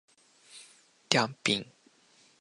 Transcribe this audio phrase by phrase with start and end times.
[1.11, 1.71] りゃんぴん